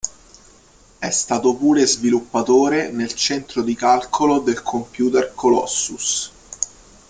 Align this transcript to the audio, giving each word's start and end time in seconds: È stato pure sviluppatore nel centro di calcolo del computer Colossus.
È 0.97 1.09
stato 1.11 1.53
pure 1.53 1.85
sviluppatore 1.85 2.89
nel 2.89 3.13
centro 3.13 3.61
di 3.61 3.75
calcolo 3.75 4.39
del 4.39 4.63
computer 4.63 5.31
Colossus. 5.35 6.31